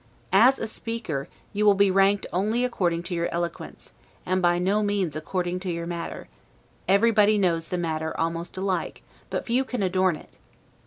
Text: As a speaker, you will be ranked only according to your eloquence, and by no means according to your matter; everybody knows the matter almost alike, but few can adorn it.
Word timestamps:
As 0.33 0.57
a 0.57 0.65
speaker, 0.65 1.27
you 1.53 1.63
will 1.63 1.75
be 1.75 1.91
ranked 1.91 2.25
only 2.33 2.65
according 2.65 3.03
to 3.03 3.13
your 3.13 3.29
eloquence, 3.31 3.93
and 4.25 4.41
by 4.41 4.57
no 4.57 4.81
means 4.81 5.15
according 5.15 5.59
to 5.59 5.71
your 5.71 5.85
matter; 5.85 6.27
everybody 6.87 7.37
knows 7.37 7.67
the 7.67 7.77
matter 7.77 8.19
almost 8.19 8.57
alike, 8.57 9.03
but 9.29 9.45
few 9.45 9.63
can 9.63 9.83
adorn 9.83 10.15
it. 10.15 10.31